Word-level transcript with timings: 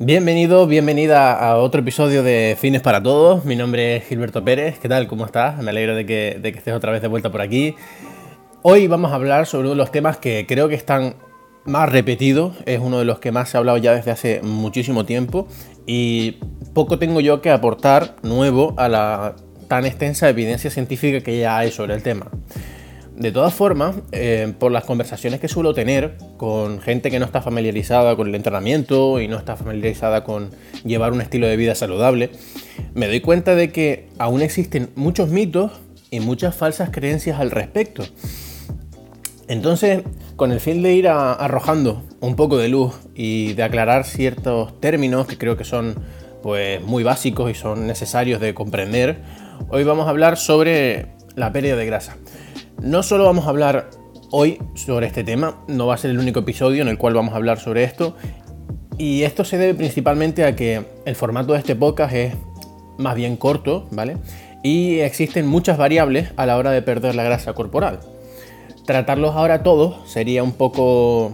Bienvenido, 0.00 0.66
bienvenida 0.66 1.32
a 1.32 1.56
otro 1.58 1.80
episodio 1.80 2.24
de 2.24 2.56
Fines 2.58 2.82
para 2.82 3.00
Todos. 3.00 3.44
Mi 3.44 3.54
nombre 3.54 3.94
es 3.94 4.04
Gilberto 4.04 4.44
Pérez. 4.44 4.80
¿Qué 4.80 4.88
tal? 4.88 5.06
¿Cómo 5.06 5.24
estás? 5.24 5.62
Me 5.62 5.70
alegro 5.70 5.94
de 5.94 6.04
que, 6.04 6.36
de 6.42 6.50
que 6.50 6.58
estés 6.58 6.74
otra 6.74 6.90
vez 6.90 7.00
de 7.00 7.06
vuelta 7.06 7.30
por 7.30 7.40
aquí. 7.40 7.76
Hoy 8.62 8.88
vamos 8.88 9.12
a 9.12 9.14
hablar 9.14 9.46
sobre 9.46 9.68
uno 9.68 9.70
de 9.70 9.76
los 9.76 9.92
temas 9.92 10.16
que 10.16 10.46
creo 10.48 10.68
que 10.68 10.74
están 10.74 11.14
más 11.64 11.92
repetidos. 11.92 12.56
Es 12.66 12.80
uno 12.80 12.98
de 12.98 13.04
los 13.04 13.20
que 13.20 13.30
más 13.30 13.50
se 13.50 13.56
ha 13.56 13.60
hablado 13.60 13.78
ya 13.78 13.94
desde 13.94 14.10
hace 14.10 14.40
muchísimo 14.42 15.06
tiempo. 15.06 15.46
Y 15.86 16.40
poco 16.74 16.98
tengo 16.98 17.20
yo 17.20 17.40
que 17.40 17.52
aportar 17.52 18.16
nuevo 18.24 18.74
a 18.76 18.88
la 18.88 19.36
tan 19.68 19.86
extensa 19.86 20.28
evidencia 20.28 20.72
científica 20.72 21.20
que 21.20 21.38
ya 21.38 21.56
hay 21.56 21.70
sobre 21.70 21.94
el 21.94 22.02
tema. 22.02 22.32
De 23.16 23.30
todas 23.30 23.54
formas, 23.54 23.94
eh, 24.10 24.52
por 24.58 24.72
las 24.72 24.84
conversaciones 24.84 25.38
que 25.38 25.46
suelo 25.46 25.72
tener 25.72 26.16
con 26.36 26.80
gente 26.80 27.12
que 27.12 27.20
no 27.20 27.24
está 27.24 27.40
familiarizada 27.40 28.16
con 28.16 28.26
el 28.26 28.34
entrenamiento 28.34 29.20
y 29.20 29.28
no 29.28 29.36
está 29.36 29.56
familiarizada 29.56 30.24
con 30.24 30.50
llevar 30.84 31.12
un 31.12 31.20
estilo 31.20 31.46
de 31.46 31.56
vida 31.56 31.76
saludable, 31.76 32.30
me 32.92 33.06
doy 33.06 33.20
cuenta 33.20 33.54
de 33.54 33.70
que 33.70 34.08
aún 34.18 34.42
existen 34.42 34.90
muchos 34.96 35.28
mitos 35.28 35.70
y 36.10 36.18
muchas 36.18 36.56
falsas 36.56 36.90
creencias 36.90 37.38
al 37.38 37.52
respecto. 37.52 38.02
Entonces, 39.46 40.02
con 40.34 40.50
el 40.50 40.58
fin 40.58 40.82
de 40.82 40.94
ir 40.94 41.06
arrojando 41.06 42.02
un 42.20 42.34
poco 42.34 42.56
de 42.56 42.68
luz 42.68 42.94
y 43.14 43.52
de 43.52 43.62
aclarar 43.62 44.04
ciertos 44.04 44.80
términos 44.80 45.28
que 45.28 45.38
creo 45.38 45.56
que 45.56 45.64
son 45.64 45.94
pues 46.42 46.82
muy 46.82 47.04
básicos 47.04 47.48
y 47.50 47.54
son 47.54 47.86
necesarios 47.86 48.40
de 48.40 48.54
comprender, 48.54 49.18
hoy 49.68 49.84
vamos 49.84 50.08
a 50.08 50.10
hablar 50.10 50.36
sobre 50.36 51.14
la 51.36 51.52
pérdida 51.52 51.76
de 51.76 51.86
grasa. 51.86 52.16
No 52.82 53.02
solo 53.02 53.24
vamos 53.24 53.46
a 53.46 53.50
hablar 53.50 53.90
hoy 54.30 54.58
sobre 54.74 55.06
este 55.06 55.24
tema, 55.24 55.62
no 55.68 55.86
va 55.86 55.94
a 55.94 55.98
ser 55.98 56.10
el 56.10 56.18
único 56.18 56.40
episodio 56.40 56.82
en 56.82 56.88
el 56.88 56.98
cual 56.98 57.14
vamos 57.14 57.34
a 57.34 57.36
hablar 57.36 57.58
sobre 57.58 57.84
esto. 57.84 58.16
Y 58.98 59.22
esto 59.22 59.44
se 59.44 59.58
debe 59.58 59.74
principalmente 59.74 60.44
a 60.44 60.54
que 60.54 60.84
el 61.04 61.16
formato 61.16 61.52
de 61.52 61.58
este 61.58 61.74
podcast 61.74 62.14
es 62.14 62.34
más 62.98 63.14
bien 63.14 63.36
corto, 63.36 63.88
¿vale? 63.90 64.16
Y 64.62 65.00
existen 65.00 65.46
muchas 65.46 65.78
variables 65.78 66.30
a 66.36 66.46
la 66.46 66.56
hora 66.56 66.70
de 66.70 66.82
perder 66.82 67.14
la 67.14 67.24
grasa 67.24 67.52
corporal. 67.54 68.00
Tratarlos 68.86 69.34
ahora 69.34 69.62
todos 69.62 70.08
sería 70.10 70.42
un 70.42 70.52
poco 70.52 71.32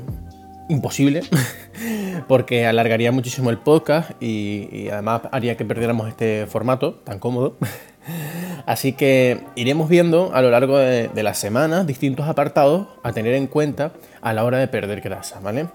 imposible, 0.68 1.22
porque 2.28 2.66
alargaría 2.66 3.12
muchísimo 3.12 3.50
el 3.50 3.58
podcast 3.58 4.10
y, 4.22 4.88
además 4.88 5.22
haría 5.32 5.56
que 5.56 5.64
perdiéramos 5.64 6.08
este 6.08 6.46
formato 6.46 6.94
tan 6.94 7.18
cómodo. 7.18 7.56
Así 8.66 8.92
que 8.92 9.40
iremos 9.56 9.88
viendo 9.88 10.30
a 10.34 10.42
lo 10.42 10.50
largo 10.50 10.78
de, 10.78 11.10
las 11.22 11.38
semanas 11.38 11.86
distintos 11.86 12.28
apartados 12.28 12.88
a 13.02 13.12
tener 13.12 13.34
en 13.34 13.46
cuenta 13.46 13.92
a 14.20 14.32
la 14.32 14.44
hora 14.44 14.58
de 14.58 14.68
perder 14.68 15.00
grasa, 15.00 15.40
¿vale? 15.40 15.68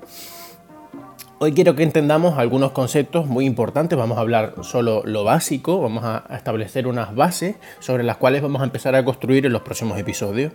Hoy 1.37 1.51
quiero 1.51 1.75
que 1.75 1.83
entendamos 1.83 2.37
algunos 2.37 2.71
conceptos 2.71 3.27
muy 3.27 3.45
importantes, 3.45 3.97
vamos 3.97 4.17
a 4.17 4.21
hablar 4.21 4.55
solo 4.61 5.03
lo 5.05 5.23
básico, 5.25 5.81
vamos 5.81 6.05
a 6.05 6.23
establecer 6.33 6.87
unas 6.87 7.13
bases 7.13 7.57
sobre 7.79 8.03
las 8.03 8.17
cuales 8.17 8.41
vamos 8.41 8.61
a 8.61 8.65
empezar 8.65 8.95
a 8.95 9.03
construir 9.03 9.45
en 9.45 9.51
los 9.51 9.61
próximos 9.61 9.99
episodios. 9.99 10.53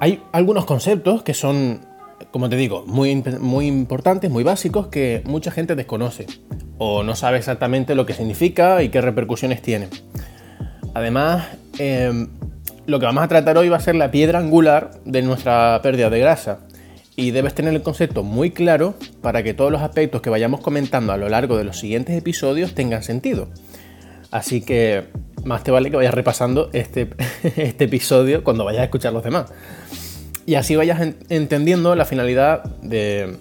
Hay 0.00 0.22
algunos 0.32 0.64
conceptos 0.64 1.22
que 1.22 1.34
son, 1.34 1.82
como 2.30 2.48
te 2.48 2.56
digo, 2.56 2.84
muy, 2.86 3.22
muy 3.38 3.66
importantes, 3.66 4.30
muy 4.30 4.42
básicos, 4.42 4.88
que 4.88 5.22
mucha 5.26 5.50
gente 5.50 5.76
desconoce 5.76 6.26
o 6.78 7.02
no 7.02 7.14
sabe 7.16 7.38
exactamente 7.38 7.94
lo 7.94 8.06
que 8.06 8.14
significa 8.14 8.82
y 8.82 8.88
qué 8.88 9.00
repercusiones 9.00 9.62
tiene. 9.62 9.88
Además, 10.94 11.46
em, 11.78 12.28
lo 12.86 13.00
que 13.00 13.06
vamos 13.06 13.24
a 13.24 13.28
tratar 13.28 13.58
hoy 13.58 13.68
va 13.68 13.76
a 13.78 13.80
ser 13.80 13.94
la 13.94 14.10
piedra 14.10 14.38
angular 14.38 14.92
de 15.04 15.22
nuestra 15.22 15.80
pérdida 15.82 16.10
de 16.10 16.20
grasa. 16.20 16.60
Y 17.16 17.30
debes 17.30 17.54
tener 17.54 17.72
el 17.74 17.82
concepto 17.82 18.24
muy 18.24 18.50
claro 18.50 18.94
para 19.22 19.42
que 19.44 19.54
todos 19.54 19.70
los 19.70 19.82
aspectos 19.82 20.20
que 20.20 20.30
vayamos 20.30 20.60
comentando 20.60 21.12
a 21.12 21.16
lo 21.16 21.28
largo 21.28 21.56
de 21.56 21.62
los 21.62 21.78
siguientes 21.78 22.16
episodios 22.16 22.74
tengan 22.74 23.04
sentido. 23.04 23.48
Así 24.32 24.60
que 24.62 25.04
más 25.44 25.62
te 25.62 25.70
vale 25.70 25.90
que 25.90 25.96
vayas 25.96 26.14
repasando 26.14 26.70
este, 26.72 27.08
este 27.56 27.84
episodio 27.84 28.42
cuando 28.42 28.64
vayas 28.64 28.80
a 28.80 28.84
escuchar 28.84 29.12
los 29.12 29.22
demás. 29.22 29.52
Y 30.44 30.56
así 30.56 30.74
vayas 30.74 31.00
entendiendo 31.28 31.94
la 31.94 32.04
finalidad 32.04 32.64
de, 32.82 33.36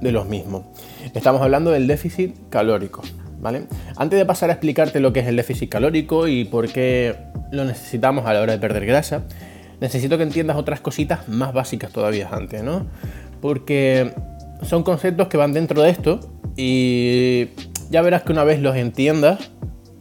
de 0.00 0.12
los 0.12 0.26
mismos. 0.26 0.64
Estamos 1.14 1.42
hablando 1.42 1.70
del 1.70 1.86
déficit 1.86 2.34
calórico. 2.50 3.02
Antes 3.96 4.18
de 4.18 4.26
pasar 4.26 4.50
a 4.50 4.54
explicarte 4.54 5.00
lo 5.00 5.12
que 5.12 5.20
es 5.20 5.26
el 5.26 5.36
déficit 5.36 5.70
calórico 5.70 6.26
y 6.26 6.44
por 6.44 6.68
qué 6.68 7.14
lo 7.52 7.64
necesitamos 7.64 8.26
a 8.26 8.34
la 8.34 8.40
hora 8.40 8.52
de 8.52 8.58
perder 8.58 8.84
grasa, 8.84 9.22
necesito 9.80 10.16
que 10.16 10.24
entiendas 10.24 10.56
otras 10.56 10.80
cositas 10.80 11.28
más 11.28 11.52
básicas 11.52 11.92
todavía 11.92 12.28
antes, 12.32 12.62
¿no? 12.62 12.86
Porque 13.40 14.12
son 14.62 14.82
conceptos 14.82 15.28
que 15.28 15.36
van 15.36 15.52
dentro 15.52 15.82
de 15.82 15.90
esto 15.90 16.20
y 16.56 17.48
ya 17.90 18.02
verás 18.02 18.24
que 18.24 18.32
una 18.32 18.42
vez 18.44 18.60
los 18.60 18.76
entiendas, 18.76 19.52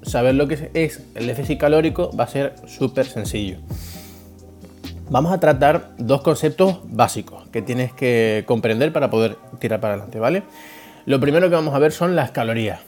saber 0.01 0.35
lo 0.35 0.47
que 0.47 0.71
es 0.73 1.03
el 1.13 1.27
déficit 1.27 1.59
calórico 1.59 2.11
va 2.17 2.23
a 2.23 2.27
ser 2.27 2.55
súper 2.65 3.05
sencillo. 3.05 3.57
Vamos 5.09 5.31
a 5.31 5.39
tratar 5.39 5.91
dos 5.97 6.21
conceptos 6.21 6.79
básicos 6.85 7.47
que 7.49 7.61
tienes 7.61 7.93
que 7.93 8.43
comprender 8.47 8.91
para 8.91 9.09
poder 9.09 9.37
tirar 9.59 9.79
para 9.79 9.93
adelante, 9.93 10.19
¿vale? 10.19 10.43
Lo 11.07 11.21
primero 11.21 11.47
que 11.47 11.55
vamos 11.55 11.73
a 11.73 11.79
ver 11.79 11.93
son 11.93 12.17
las 12.17 12.31
calorías. 12.31 12.81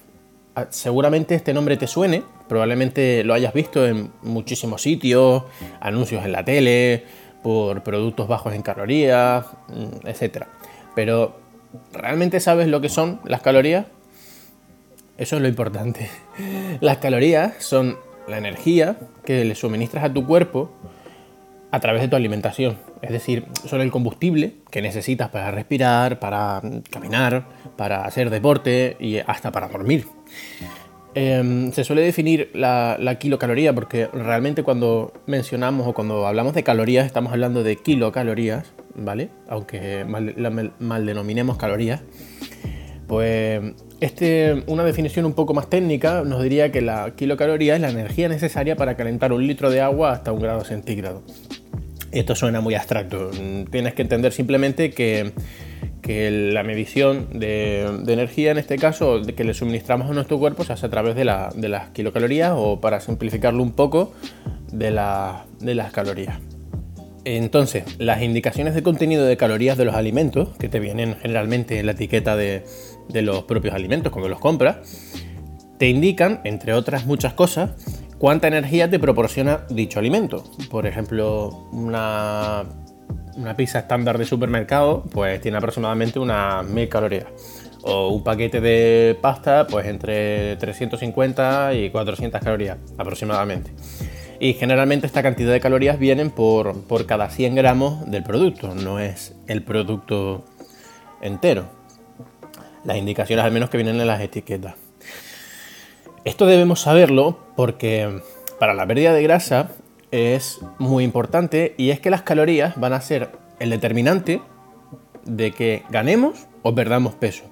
Ah, 0.53 0.67
seguramente 0.71 1.35
este 1.35 1.53
nombre 1.53 1.77
te 1.77 1.87
suene, 1.87 2.21
probablemente 2.49 3.23
lo 3.23 3.33
hayas 3.33 3.53
visto 3.53 3.87
en 3.87 4.11
muchísimos 4.23 4.81
sitios, 4.81 5.43
anuncios 5.79 6.25
en 6.25 6.33
la 6.33 6.43
tele, 6.43 7.05
por 7.41 7.81
productos 7.81 8.27
bajos 8.27 8.53
en 8.53 8.61
calorías, 8.61 9.45
mm, 9.69 10.05
etc. 10.05 10.47
Pero, 10.95 11.39
¿realmente 11.93 12.41
sabes 12.41 12.67
lo 12.67 12.81
que 12.81 12.89
son 12.89 13.21
las 13.23 13.39
calorías? 13.39 13.85
Eso 15.17 15.37
es 15.37 15.41
lo 15.41 15.47
importante. 15.47 16.09
Las 16.81 16.97
calorías 16.97 17.63
son 17.63 17.99
la 18.27 18.37
energía 18.37 18.97
que 19.23 19.45
le 19.45 19.55
suministras 19.55 20.03
a 20.03 20.13
tu 20.13 20.27
cuerpo 20.27 20.69
a 21.71 21.79
través 21.79 22.01
de 22.01 22.07
tu 22.07 22.15
alimentación. 22.15 22.77
Es 23.01 23.11
decir, 23.11 23.45
son 23.65 23.81
el 23.81 23.91
combustible 23.91 24.55
que 24.71 24.81
necesitas 24.81 25.29
para 25.29 25.51
respirar, 25.51 26.19
para 26.19 26.61
caminar, 26.89 27.45
para 27.77 28.05
hacer 28.05 28.29
deporte 28.29 28.97
y 28.99 29.17
hasta 29.17 29.51
para 29.51 29.67
dormir. 29.67 30.05
Em, 31.15 31.71
se 31.71 31.83
suele 31.83 32.03
definir 32.03 32.51
la, 32.53 33.17
kilocaloría 33.19 33.73
porque 33.73 34.07
realmente 34.07 34.63
cuando 34.63 35.11
mencionamos 35.25 35.87
o 35.87 35.93
cuando 35.93 36.27
hablamos 36.27 36.53
de 36.53 36.63
calorías 36.63 37.05
estamos 37.05 37.33
hablando 37.33 37.63
de 37.63 37.77
kilocalorías, 37.77 38.71
¿vale? 38.95 39.29
Aunque 39.47 40.05
mal, 40.05 41.05
denominemos 41.05 41.57
calorías. 41.57 42.01
Pues 43.07 43.73
este, 44.01 44.63
una 44.67 44.83
definición 44.83 45.25
un 45.25 45.33
poco 45.33 45.55
más 45.55 45.67
técnica 45.67 46.23
nos 46.23 46.43
diría 46.43 46.71
que 46.71 46.81
la 46.81 47.15
kilocaloría 47.15 47.73
es 47.73 47.81
la 47.81 47.89
energía 47.89 48.29
necesaria 48.29 48.75
para 48.75 48.95
calentar 48.95 49.33
un 49.33 49.47
litro 49.47 49.71
de 49.71 49.81
agua 49.81 50.11
hasta 50.11 50.31
un 50.31 50.39
grado 50.39 50.63
centígrado. 50.63 51.23
Esto 52.11 52.35
suena 52.35 52.61
muy 52.61 52.75
abstracto. 52.75 53.29
Tienes 53.71 53.93
que 53.93 54.01
entender 54.01 54.31
simplemente 54.31 54.91
que, 54.91 55.31
la 56.53 56.63
medición 56.63 57.39
de, 57.39 57.81
energía, 58.07 58.51
en 58.51 58.57
este 58.57 58.77
caso, 58.77 59.21
que 59.21 59.43
le 59.43 59.53
suministramos 59.53 60.09
a 60.09 60.13
nuestro 60.13 60.39
cuerpo, 60.39 60.63
se 60.63 60.73
hace 60.73 60.87
a 60.87 60.89
través 60.89 61.15
de, 61.15 61.25
las 61.25 61.89
kilocalorías 61.91 62.53
o, 62.55 62.81
para 62.81 62.99
simplificarlo 62.99 63.61
un 63.61 63.73
poco, 63.73 64.13
de, 64.71 64.91
las 64.91 65.91
calorías. 65.91 66.39
Entonces, 67.25 67.83
las 67.99 68.23
indicaciones 68.23 68.73
de 68.73 68.81
contenido 68.81 69.25
de 69.25 69.37
calorías 69.37 69.77
de 69.77 69.85
los 69.85 69.93
alimentos, 69.93 70.49
que 70.57 70.67
te 70.67 70.79
vienen 70.79 71.15
generalmente 71.21 71.79
en 71.79 71.85
la 71.85 71.91
etiqueta 71.91 72.35
de, 72.35 72.63
de 73.09 73.21
los 73.21 73.43
propios 73.43 73.75
alimentos 73.75 74.11
cuando 74.11 74.29
los 74.29 74.39
compras, 74.39 74.77
te 75.77 75.87
indican, 75.89 76.41
entre 76.43 76.73
otras 76.73 77.05
muchas 77.05 77.33
cosas, 77.33 77.98
cuánta 78.19 78.47
energía 78.47 78.89
te 78.89 78.99
proporciona 78.99 79.65
dicho 79.69 79.97
alimento. 79.97 80.43
Por 80.69 80.85
ejemplo, 80.85 81.67
una, 81.71 82.65
pizza 83.57 83.79
estándar 83.79 84.19
de 84.19 84.25
supermercado 84.25 85.03
pues 85.11 85.41
tiene 85.41 85.57
aproximadamente 85.57 86.19
unas 86.19 86.63
1000 86.65 86.89
calorías. 86.89 87.25
O 87.81 88.09
un 88.09 88.23
paquete 88.23 88.59
de 88.59 89.17
pasta 89.21 89.65
pues 89.65 89.87
entre 89.87 90.57
350 90.57 91.73
y 91.73 91.89
400 91.89 92.41
calorías 92.41 92.77
aproximadamente. 92.97 93.71
Y 94.41 94.53
generalmente 94.53 95.07
esta 95.07 95.23
cantidad 95.23 95.51
de 95.51 95.59
calorías 95.59 95.97
vienen 95.97 96.29
por, 96.29 96.83
por 96.83 97.05
cada 97.05 97.29
100 97.29 97.55
gramos 97.55 98.09
del 98.09 98.23
producto, 98.23 98.73
no 98.75 98.99
es 98.99 99.35
el 99.47 99.63
producto 99.63 100.45
entero. 101.21 101.69
Las 102.85 102.97
indicaciones 102.97 103.43
al 103.43 103.51
menos 103.51 103.69
que 103.69 103.77
vienen 103.77 103.99
en 103.99 104.07
las 104.07 104.21
etiquetas. 104.21 104.75
Esto 106.25 106.45
debemos 106.45 106.81
saberlo 106.81 107.37
porque 107.55 108.21
para 108.59 108.73
la 108.73 108.85
pérdida 108.85 109.13
de 109.13 109.23
grasa 109.23 109.71
es 110.11 110.59
muy 110.77 111.03
importante 111.03 111.75
y 111.77 111.91
es 111.91 111.99
que 111.99 112.09
las 112.09 112.23
calorías 112.23 112.77
van 112.79 112.93
a 112.93 113.01
ser 113.01 113.31
el 113.59 113.69
determinante 113.69 114.41
de 115.23 115.51
que 115.51 115.83
ganemos 115.89 116.47
o 116.61 116.75
perdamos 116.75 117.15
peso. 117.15 117.45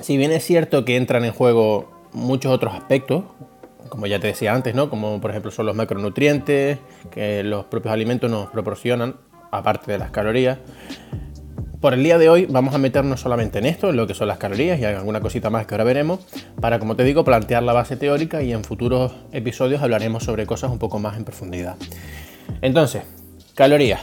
Si 0.00 0.16
bien 0.16 0.32
es 0.32 0.44
cierto 0.44 0.84
que 0.84 0.96
entran 0.96 1.24
en 1.24 1.32
juego 1.32 1.90
muchos 2.12 2.52
otros 2.52 2.74
aspectos, 2.74 3.24
como 3.88 4.06
ya 4.06 4.20
te 4.20 4.26
decía 4.26 4.54
antes, 4.54 4.74
¿no? 4.74 4.90
Como 4.90 5.20
por 5.20 5.30
ejemplo 5.30 5.50
son 5.50 5.66
los 5.66 5.76
macronutrientes 5.76 6.78
que 7.10 7.42
los 7.42 7.64
propios 7.66 7.94
alimentos 7.94 8.30
nos 8.30 8.50
proporcionan, 8.50 9.16
aparte 9.50 9.92
de 9.92 9.98
las 9.98 10.10
calorías, 10.10 10.58
por 11.80 11.94
el 11.94 12.02
día 12.02 12.18
de 12.18 12.28
hoy 12.28 12.46
vamos 12.46 12.74
a 12.74 12.78
meternos 12.78 13.20
solamente 13.20 13.58
en 13.58 13.66
esto, 13.66 13.88
en 13.88 13.96
lo 13.96 14.06
que 14.06 14.14
son 14.14 14.28
las 14.28 14.36
calorías 14.36 14.78
y 14.78 14.84
alguna 14.84 15.20
cosita 15.20 15.48
más 15.48 15.66
que 15.66 15.74
ahora 15.74 15.84
veremos, 15.84 16.20
para, 16.60 16.78
como 16.78 16.94
te 16.94 17.04
digo, 17.04 17.24
plantear 17.24 17.62
la 17.62 17.72
base 17.72 17.96
teórica 17.96 18.42
y 18.42 18.52
en 18.52 18.64
futuros 18.64 19.12
episodios 19.32 19.82
hablaremos 19.82 20.24
sobre 20.24 20.46
cosas 20.46 20.70
un 20.70 20.78
poco 20.78 20.98
más 20.98 21.16
en 21.16 21.24
profundidad. 21.24 21.76
Entonces, 22.60 23.02
calorías. 23.54 24.02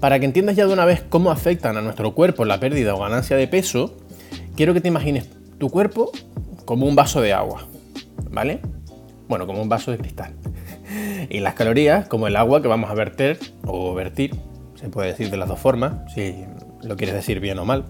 Para 0.00 0.18
que 0.18 0.26
entiendas 0.26 0.56
ya 0.56 0.66
de 0.66 0.72
una 0.72 0.84
vez 0.84 1.02
cómo 1.08 1.30
afectan 1.30 1.76
a 1.76 1.82
nuestro 1.82 2.14
cuerpo 2.14 2.44
la 2.44 2.60
pérdida 2.60 2.94
o 2.94 3.00
ganancia 3.00 3.36
de 3.36 3.48
peso, 3.48 3.96
quiero 4.56 4.72
que 4.74 4.80
te 4.80 4.88
imagines 4.88 5.28
tu 5.58 5.70
cuerpo 5.70 6.10
como 6.64 6.86
un 6.86 6.94
vaso 6.94 7.20
de 7.20 7.32
agua, 7.32 7.66
¿vale? 8.30 8.60
Bueno, 9.28 9.46
como 9.46 9.62
un 9.62 9.68
vaso 9.68 9.90
de 9.90 9.98
cristal. 9.98 10.32
Y 11.30 11.40
las 11.40 11.54
calorías 11.54 12.06
como 12.06 12.26
el 12.26 12.36
agua 12.36 12.60
que 12.60 12.68
vamos 12.68 12.90
a 12.90 12.94
verter 12.94 13.38
o 13.64 13.94
vertir, 13.94 14.32
se 14.84 14.90
puede 14.90 15.08
decir 15.08 15.30
de 15.30 15.38
las 15.38 15.48
dos 15.48 15.58
formas, 15.58 15.94
si 16.12 16.44
lo 16.82 16.94
quieres 16.98 17.14
decir 17.14 17.40
bien 17.40 17.58
o 17.58 17.64
mal. 17.64 17.86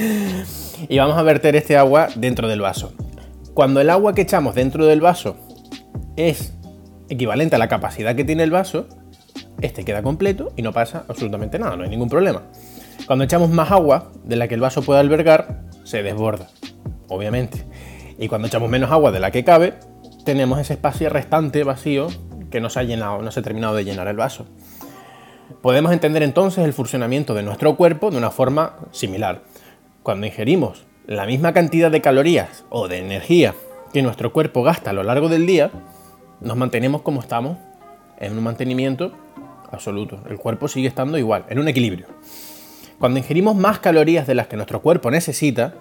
y 0.88 0.96
vamos 0.96 1.18
a 1.18 1.22
verter 1.22 1.54
este 1.54 1.76
agua 1.76 2.08
dentro 2.16 2.48
del 2.48 2.62
vaso. 2.62 2.94
Cuando 3.52 3.82
el 3.82 3.90
agua 3.90 4.14
que 4.14 4.22
echamos 4.22 4.54
dentro 4.54 4.86
del 4.86 5.02
vaso 5.02 5.36
es 6.16 6.54
equivalente 7.10 7.56
a 7.56 7.58
la 7.58 7.68
capacidad 7.68 8.16
que 8.16 8.24
tiene 8.24 8.42
el 8.42 8.50
vaso, 8.50 8.88
este 9.60 9.84
queda 9.84 10.02
completo 10.02 10.54
y 10.56 10.62
no 10.62 10.72
pasa 10.72 11.04
absolutamente 11.08 11.58
nada, 11.58 11.76
no 11.76 11.84
hay 11.84 11.90
ningún 11.90 12.08
problema. 12.08 12.44
Cuando 13.06 13.26
echamos 13.26 13.50
más 13.50 13.70
agua 13.70 14.10
de 14.24 14.36
la 14.36 14.48
que 14.48 14.54
el 14.54 14.62
vaso 14.62 14.80
puede 14.80 15.00
albergar, 15.00 15.64
se 15.84 16.02
desborda, 16.02 16.48
obviamente. 17.08 17.66
Y 18.18 18.28
cuando 18.28 18.48
echamos 18.48 18.70
menos 18.70 18.90
agua 18.90 19.12
de 19.12 19.20
la 19.20 19.30
que 19.30 19.44
cabe, 19.44 19.74
tenemos 20.24 20.58
ese 20.58 20.72
espacio 20.72 21.10
restante 21.10 21.64
vacío 21.64 22.06
que 22.50 22.62
no 22.62 22.70
se 22.70 22.80
ha 22.80 22.82
llenado, 22.82 23.20
no 23.20 23.30
se 23.30 23.40
ha 23.40 23.42
terminado 23.42 23.74
de 23.74 23.84
llenar 23.84 24.08
el 24.08 24.16
vaso. 24.16 24.46
Podemos 25.62 25.92
entender 25.92 26.22
entonces 26.22 26.64
el 26.64 26.72
funcionamiento 26.72 27.34
de 27.34 27.42
nuestro 27.42 27.76
cuerpo 27.76 28.10
de 28.10 28.18
una 28.18 28.30
forma 28.30 28.76
similar. 28.90 29.42
Cuando 30.02 30.26
ingerimos 30.26 30.84
la 31.06 31.26
misma 31.26 31.52
cantidad 31.52 31.90
de 31.90 32.00
calorías 32.00 32.64
o 32.70 32.88
de 32.88 32.98
energía 32.98 33.54
que 33.92 34.02
nuestro 34.02 34.32
cuerpo 34.32 34.62
gasta 34.62 34.90
a 34.90 34.92
lo 34.92 35.02
largo 35.02 35.28
del 35.28 35.46
día, 35.46 35.70
nos 36.40 36.56
mantenemos 36.56 37.02
como 37.02 37.20
estamos, 37.20 37.58
en 38.18 38.36
un 38.36 38.44
mantenimiento 38.44 39.12
absoluto. 39.70 40.20
El 40.28 40.38
cuerpo 40.38 40.68
sigue 40.68 40.88
estando 40.88 41.18
igual, 41.18 41.44
en 41.48 41.58
un 41.58 41.68
equilibrio. 41.68 42.06
Cuando 42.98 43.18
ingerimos 43.18 43.56
más 43.56 43.80
calorías 43.80 44.26
de 44.26 44.34
las 44.34 44.46
que 44.46 44.56
nuestro 44.56 44.80
cuerpo 44.80 45.10
necesita, 45.10 45.74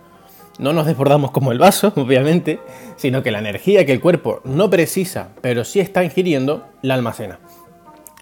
no 0.59 0.73
nos 0.73 0.85
desbordamos 0.85 1.31
como 1.31 1.51
el 1.51 1.59
vaso, 1.59 1.93
obviamente, 1.95 2.59
sino 2.95 3.23
que 3.23 3.31
la 3.31 3.39
energía 3.39 3.85
que 3.85 3.93
el 3.93 4.01
cuerpo 4.01 4.41
no 4.43 4.69
precisa, 4.69 5.29
pero 5.41 5.63
sí 5.63 5.79
está 5.79 6.03
ingiriendo, 6.03 6.67
la 6.81 6.95
almacena. 6.95 7.39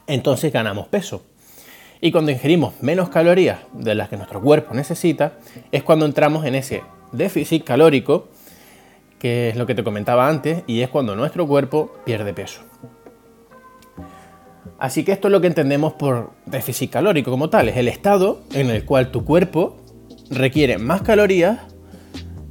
Entonces 0.08 0.52
ganamos 0.52 0.88
peso. 0.88 1.24
Y 2.04 2.12
cuando 2.12 2.32
ingerimos 2.32 2.74
menos 2.82 3.10
calorías 3.10 3.60
de 3.74 3.94
las 3.94 4.10
que 4.10 4.18
nuestro 4.18 4.42
cuerpo 4.42 4.74
necesita, 4.74 5.34
es 5.72 5.84
cuando 5.84 6.08
entramos 6.08 6.46
en 6.46 6.56
ese 6.56 6.82
déficit 7.12 7.64
calórico, 7.64 8.30
que 9.20 9.50
es 9.50 9.56
lo 9.56 9.68
que 9.68 9.76
te 9.76 9.84
comentaba 9.84 10.28
antes, 10.28 10.64
y 10.66 10.82
es 10.82 10.90
cuando 10.90 11.16
nuestro 11.16 11.46
cuerpo 11.48 11.94
pierde 12.04 12.34
peso. 12.34 12.62
Así 14.80 15.04
que 15.04 15.12
esto 15.12 15.28
es 15.28 15.32
lo 15.32 15.42
que 15.42 15.48
entendemos 15.48 15.94
por 15.94 16.32
déficit 16.48 16.90
calórico 16.90 17.30
como 17.30 17.52
tal, 17.52 17.70
es 17.70 17.78
el 17.78 17.88
estado 17.88 18.42
en 18.52 18.72
el 18.72 18.84
cual 18.84 19.12
tu 19.12 19.24
cuerpo 19.24 19.78
requiere 20.32 20.80
más 20.80 21.04
calorías 21.04 21.60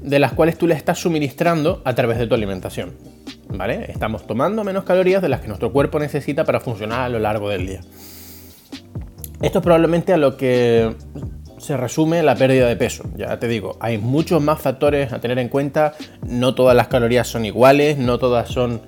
de 0.00 0.20
las 0.20 0.32
cuales 0.32 0.56
tú 0.58 0.68
le 0.68 0.74
estás 0.74 1.00
suministrando 1.00 1.82
a 1.84 1.94
través 1.96 2.18
de 2.18 2.28
tu 2.28 2.36
alimentación. 2.36 2.94
¿Vale? 3.48 3.90
Estamos 3.90 4.28
tomando 4.28 4.62
menos 4.62 4.84
calorías 4.84 5.20
de 5.20 5.28
las 5.28 5.40
que 5.40 5.48
nuestro 5.48 5.72
cuerpo 5.72 5.98
necesita 5.98 6.44
para 6.44 6.60
funcionar 6.60 7.00
a 7.00 7.08
lo 7.08 7.18
largo 7.18 7.48
del 7.48 7.66
día. 7.66 7.80
Esto 9.42 9.58
es 9.58 9.64
probablemente 9.64 10.12
a 10.12 10.16
lo 10.16 10.36
que 10.36 10.94
se 11.58 11.76
resume 11.76 12.22
la 12.22 12.34
pérdida 12.34 12.68
de 12.68 12.76
peso. 12.76 13.04
Ya 13.16 13.38
te 13.38 13.48
digo, 13.48 13.76
hay 13.80 13.98
muchos 13.98 14.42
más 14.42 14.60
factores 14.60 15.12
a 15.12 15.20
tener 15.20 15.38
en 15.38 15.48
cuenta. 15.48 15.94
No 16.26 16.54
todas 16.54 16.76
las 16.76 16.88
calorías 16.88 17.28
son 17.28 17.44
iguales, 17.44 17.98
no 17.98 18.18
todas 18.18 18.48
son 18.48 18.82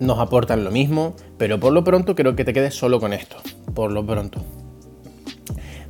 nos 0.00 0.18
aportan 0.20 0.64
lo 0.64 0.70
mismo, 0.70 1.16
pero 1.38 1.58
por 1.58 1.72
lo 1.72 1.82
pronto 1.82 2.14
creo 2.14 2.36
que 2.36 2.44
te 2.44 2.52
quedes 2.52 2.74
solo 2.74 3.00
con 3.00 3.12
esto. 3.12 3.36
Por 3.74 3.90
lo 3.90 4.06
pronto. 4.06 4.40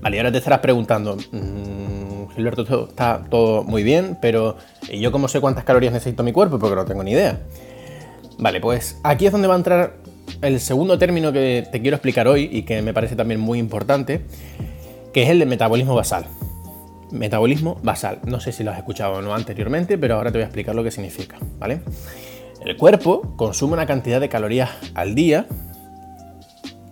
Vale, 0.00 0.18
ahora 0.18 0.32
te 0.32 0.38
estarás 0.38 0.60
preguntando, 0.60 1.16
mmm, 1.32 2.28
Gilberto, 2.34 2.88
está 2.88 3.24
todo 3.28 3.64
muy 3.64 3.82
bien, 3.82 4.16
pero 4.22 4.56
¿y 4.88 5.00
yo 5.00 5.10
cómo 5.10 5.28
sé 5.28 5.40
cuántas 5.40 5.64
calorías 5.64 5.92
necesito 5.92 6.22
mi 6.22 6.32
cuerpo? 6.32 6.58
Porque 6.58 6.76
no 6.76 6.84
tengo 6.84 7.02
ni 7.02 7.12
idea. 7.12 7.40
Vale, 8.38 8.60
pues 8.60 8.98
aquí 9.02 9.26
es 9.26 9.32
donde 9.32 9.48
va 9.48 9.54
a 9.54 9.58
entrar 9.58 9.96
el 10.42 10.60
segundo 10.60 10.98
término 10.98 11.32
que 11.32 11.66
te 11.70 11.80
quiero 11.80 11.96
explicar 11.96 12.28
hoy 12.28 12.48
y 12.50 12.62
que 12.62 12.82
me 12.82 12.94
parece 12.94 13.16
también 13.16 13.40
muy 13.40 13.58
importante, 13.58 14.22
que 15.12 15.22
es 15.22 15.30
el 15.30 15.38
de 15.38 15.46
metabolismo 15.46 15.94
basal. 15.94 16.26
Metabolismo 17.10 17.78
basal. 17.82 18.20
No 18.24 18.40
sé 18.40 18.52
si 18.52 18.64
lo 18.64 18.70
has 18.70 18.78
escuchado 18.78 19.14
o 19.14 19.22
no 19.22 19.34
anteriormente, 19.34 19.98
pero 19.98 20.16
ahora 20.16 20.30
te 20.30 20.38
voy 20.38 20.42
a 20.42 20.46
explicar 20.46 20.74
lo 20.74 20.84
que 20.84 20.90
significa, 20.90 21.38
¿vale? 21.58 21.80
El 22.64 22.76
cuerpo 22.76 23.34
consume 23.36 23.74
una 23.74 23.86
cantidad 23.86 24.20
de 24.20 24.28
calorías 24.28 24.70
al 24.94 25.14
día, 25.14 25.46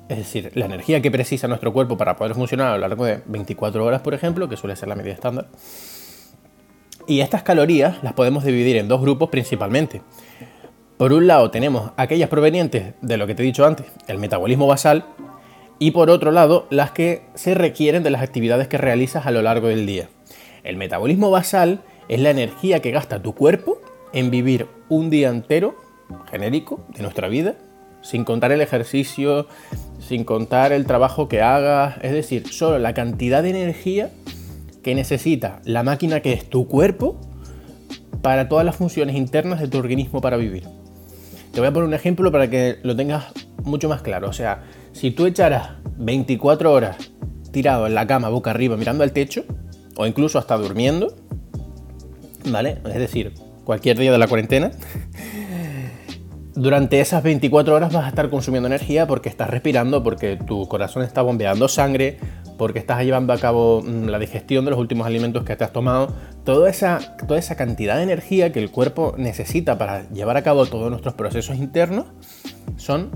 es 0.09 0.19
decir, 0.19 0.53
la 0.55 0.67
energía 0.67 1.03
que 1.03 1.11
precisa 1.11 1.49
nuestro 1.49 1.73
cuerpo 1.73 1.97
para 1.97 2.17
poder 2.17 2.35
funcionar 2.35 2.69
a 2.69 2.75
lo 2.75 2.89
largo 2.89 3.05
de 3.05 3.21
24 3.27 3.85
horas, 3.85 4.01
por 4.01 4.15
ejemplo, 4.15 4.49
que 4.49 4.57
suele 4.57 4.77
ser 4.77 4.89
la 4.89 4.95
medida 4.95 5.15
estándar. 5.15 5.49
Y 7.09 7.21
estas 7.21 7.43
calorías 7.43 8.03
las 8.03 8.15
podemos 8.15 8.45
dividir 8.45 8.77
en 8.77 8.89
dos 8.89 9.01
grupos 9.01 9.29
principalmente. 9.29 10.03
Por 10.97 11.13
un 11.13 11.27
lado 11.27 11.51
tenemos 11.51 11.91
aquellas 11.99 12.31
provenientes 12.31 12.95
de 13.03 13.17
lo 13.19 13.27
que 13.27 13.35
te 13.35 13.43
he 13.43 13.47
dicho 13.47 13.67
antes, 13.67 13.87
el 14.07 14.17
metabolismo 14.17 14.67
basal, 14.67 15.05
y 15.79 15.91
por 15.91 16.09
otro 16.09 16.33
lado 16.33 16.67
las 16.71 16.91
que 16.93 17.23
se 17.35 17.55
requieren 17.55 18.03
de 18.03 18.09
las 18.09 18.23
actividades 18.23 18.67
que 18.67 18.79
realizas 18.79 19.27
a 19.27 19.31
lo 19.31 19.43
largo 19.43 19.69
del 19.69 19.85
día. 19.85 20.09
El 20.65 20.77
metabolismo 20.77 21.31
basal 21.31 21.81
es 22.09 22.21
la 22.21 22.31
energía 22.31 22.81
que 22.81 22.93
gasta 22.93 23.21
tu 23.21 23.35
cuerpo 23.35 23.79
en 24.15 24.31
vivir 24.31 24.69
un 24.89 25.11
día 25.11 25.29
entero, 25.29 25.77
genérico, 26.31 26.87
de 26.97 27.03
nuestra 27.03 27.29
vida, 27.29 27.57
sin 28.01 28.25
contar 28.25 28.53
el 28.53 28.63
ejercicio, 28.63 29.49
sin 29.99 30.25
contar 30.25 30.73
el 30.73 30.87
trabajo 30.87 31.29
que 31.29 31.43
hagas, 31.43 31.97
es 32.01 32.13
decir, 32.13 32.51
solo 32.51 32.79
la 32.79 32.95
cantidad 32.95 33.43
de 33.43 33.51
energía 33.51 34.13
que 34.83 34.95
necesita 34.95 35.61
la 35.65 35.83
máquina 35.83 36.21
que 36.21 36.33
es 36.33 36.49
tu 36.49 36.67
cuerpo 36.67 37.21
para 38.23 38.49
todas 38.49 38.65
las 38.65 38.77
funciones 38.77 39.15
internas 39.15 39.61
de 39.61 39.69
tu 39.69 39.77
organismo 39.77 40.23
para 40.23 40.39
vivir. 40.39 40.65
Te 41.57 41.61
voy 41.61 41.69
a 41.69 41.73
poner 41.73 41.89
un 41.89 41.95
ejemplo 41.95 42.31
para 42.31 42.51
que 42.51 42.81
lo 42.83 42.95
tengas 42.95 43.33
mucho 43.65 43.89
más 43.89 44.03
claro. 44.03 44.29
O 44.29 44.33
sea, 44.35 44.65
si 44.93 45.11
tú 45.11 45.25
echaras 45.25 45.71
24 45.97 46.71
horas 46.71 46.99
tirado 47.51 47.87
en 47.87 47.95
la 47.95 48.07
cama 48.07 48.29
boca 48.29 48.51
arriba 48.51 48.77
mirando 48.77 49.05
al 49.05 49.13
techo, 49.13 49.47
o 49.97 50.07
incluso 50.07 50.39
hasta 50.39 50.55
durmiendo, 50.59 51.17
¿vale? 52.51 52.77
Es 52.85 52.97
decir, 52.97 53.33
cualquier 53.65 53.97
día 53.97 54.13
de 54.13 54.19
la 54.19 54.29
cuarentena, 54.29 54.71
durante 56.55 57.01
esas 57.01 57.23
24 57.23 57.75
horas 57.75 57.91
vas 57.91 58.05
a 58.05 58.09
estar 58.09 58.29
consumiendo 58.29 58.67
energía 58.67 59.07
porque 59.07 59.31
estás 59.31 59.49
respirando, 59.49 60.03
porque 60.03 60.37
tu 60.37 60.69
corazón 60.69 61.05
está 61.05 61.23
bombeando 61.23 61.69
sangre, 61.69 62.19
porque 62.57 62.79
estás 62.79 63.03
llevando 63.05 63.33
a 63.33 63.39
cabo 63.39 63.83
mm, 63.83 64.07
la 64.07 64.19
digestión 64.19 64.65
de 64.65 64.71
los 64.71 64.81
últimos 64.81 65.07
alimentos 65.07 65.45
que 65.45 65.57
te 65.57 65.65
has 65.65 65.73
tomado, 65.73 66.15
toda 66.45 66.71
esa, 66.71 67.17
toda 67.27 67.39
esa 67.39 67.57
cantidad 67.57 67.97
de 67.97 68.03
energía 68.03 68.53
que 68.53 68.59
el 68.59 68.71
cuerpo 68.71 69.15
necesita 69.17 69.79
para 69.79 70.09
llevar 70.11 70.37
a 70.37 70.43
cabo 70.43 70.67
todos 70.67 70.91
nuestros 70.91 71.15
procesos 71.15 71.57
internos 71.57 72.07
son 72.77 73.11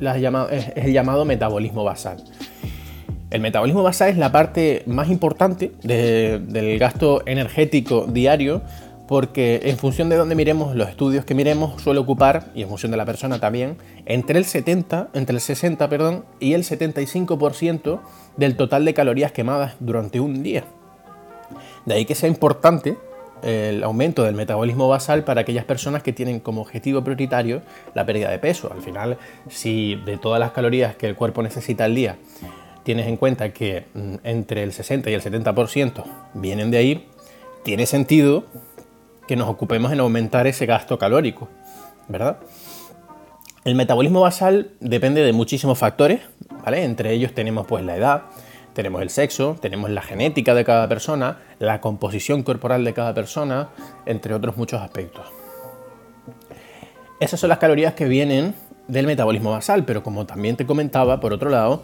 es, 0.00 0.72
el 0.76 0.92
llamado 0.92 1.24
metabolismo 1.24 1.84
basal. 1.84 2.22
El 3.30 3.42
metabolismo 3.42 3.82
basal 3.82 4.10
es 4.10 4.16
la 4.16 4.32
parte 4.32 4.82
más 4.86 5.10
importante 5.10 5.72
del 5.82 6.78
gasto 6.78 7.22
energético 7.26 8.06
diario 8.06 8.62
porque 9.08 9.62
en 9.64 9.78
función 9.78 10.10
de 10.10 10.16
dónde 10.16 10.34
miremos, 10.34 10.76
los 10.76 10.90
estudios 10.90 11.24
que 11.24 11.34
miremos 11.34 11.80
suele 11.82 11.98
ocupar, 11.98 12.52
y 12.54 12.62
en 12.62 12.68
función 12.68 12.92
de 12.92 12.98
la 12.98 13.06
persona 13.06 13.40
también, 13.40 13.78
entre 14.04 14.38
el 14.38 14.44
70, 14.44 15.08
entre 15.14 15.34
el 15.34 15.40
60, 15.40 15.88
perdón, 15.88 16.26
y 16.38 16.52
el 16.52 16.62
75% 16.62 18.00
del 18.36 18.56
total 18.56 18.84
de 18.84 18.92
calorías 18.92 19.32
quemadas 19.32 19.76
durante 19.80 20.20
un 20.20 20.42
día. 20.42 20.64
De 21.86 21.94
ahí 21.94 22.04
que 22.04 22.14
sea 22.14 22.28
importante 22.28 22.98
el 23.42 23.82
aumento 23.82 24.24
del 24.24 24.34
metabolismo 24.34 24.88
basal 24.88 25.24
para 25.24 25.40
aquellas 25.40 25.64
personas 25.64 26.02
que 26.02 26.12
tienen 26.12 26.40
como 26.40 26.60
objetivo 26.60 27.02
prioritario 27.02 27.62
la 27.94 28.04
pérdida 28.04 28.30
de 28.30 28.38
peso. 28.38 28.70
Al 28.70 28.82
final, 28.82 29.16
si 29.48 29.94
de 30.04 30.18
todas 30.18 30.38
las 30.38 30.50
calorías 30.50 30.96
que 30.96 31.06
el 31.06 31.14
cuerpo 31.14 31.42
necesita 31.42 31.84
al 31.84 31.94
día 31.94 32.16
tienes 32.82 33.06
en 33.06 33.18
cuenta 33.18 33.52
que 33.52 33.84
mm, 33.92 34.14
entre 34.24 34.62
el 34.62 34.72
60 34.72 35.10
y 35.10 35.14
el 35.14 35.20
70% 35.20 36.04
vienen 36.32 36.70
de 36.70 36.78
ahí, 36.78 37.08
tiene 37.62 37.84
sentido 37.84 38.46
que 39.28 39.36
nos 39.36 39.48
ocupemos 39.48 39.92
en 39.92 40.00
aumentar 40.00 40.48
ese 40.48 40.66
gasto 40.66 40.98
calórico, 40.98 41.48
¿verdad? 42.08 42.38
El 43.64 43.74
metabolismo 43.74 44.22
basal 44.22 44.70
depende 44.80 45.22
de 45.22 45.32
muchísimos 45.32 45.78
factores, 45.78 46.22
¿vale? 46.64 46.82
Entre 46.82 47.12
ellos 47.12 47.34
tenemos 47.34 47.66
pues 47.66 47.84
la 47.84 47.96
edad, 47.96 48.22
tenemos 48.72 49.02
el 49.02 49.10
sexo, 49.10 49.56
tenemos 49.60 49.90
la 49.90 50.00
genética 50.00 50.54
de 50.54 50.64
cada 50.64 50.88
persona, 50.88 51.38
la 51.58 51.80
composición 51.80 52.42
corporal 52.42 52.84
de 52.84 52.94
cada 52.94 53.12
persona, 53.12 53.68
entre 54.06 54.32
otros 54.32 54.56
muchos 54.56 54.80
aspectos. 54.80 55.26
Esas 57.20 57.38
son 57.38 57.50
las 57.50 57.58
calorías 57.58 57.92
que 57.92 58.06
vienen 58.06 58.54
del 58.86 59.06
metabolismo 59.06 59.50
basal, 59.50 59.84
pero 59.84 60.02
como 60.02 60.24
también 60.24 60.56
te 60.56 60.64
comentaba, 60.64 61.20
por 61.20 61.34
otro 61.34 61.50
lado, 61.50 61.82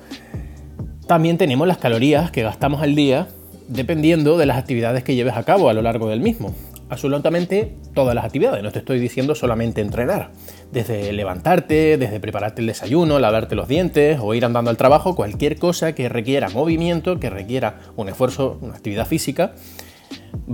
también 1.06 1.36
tenemos 1.36 1.68
las 1.68 1.76
calorías 1.76 2.30
que 2.30 2.42
gastamos 2.42 2.80
al 2.80 2.94
día 2.94 3.28
dependiendo 3.68 4.38
de 4.38 4.46
las 4.46 4.56
actividades 4.56 5.04
que 5.04 5.14
lleves 5.14 5.36
a 5.36 5.42
cabo 5.42 5.68
a 5.68 5.74
lo 5.74 5.82
largo 5.82 6.08
del 6.08 6.20
mismo. 6.20 6.54
Absolutamente 6.90 7.76
todas 7.94 8.14
las 8.14 8.26
actividades, 8.26 8.62
no 8.62 8.70
te 8.70 8.78
estoy 8.78 8.98
diciendo 8.98 9.34
solamente 9.34 9.80
entrenar. 9.80 10.32
Desde 10.70 11.12
levantarte, 11.12 11.96
desde 11.96 12.20
prepararte 12.20 12.60
el 12.60 12.66
desayuno, 12.66 13.18
lavarte 13.18 13.54
los 13.54 13.68
dientes 13.68 14.18
o 14.20 14.34
ir 14.34 14.44
andando 14.44 14.70
al 14.70 14.76
trabajo, 14.76 15.16
cualquier 15.16 15.58
cosa 15.58 15.94
que 15.94 16.08
requiera 16.08 16.50
movimiento, 16.50 17.18
que 17.18 17.30
requiera 17.30 17.80
un 17.96 18.08
esfuerzo, 18.08 18.58
una 18.60 18.74
actividad 18.74 19.06
física, 19.06 19.54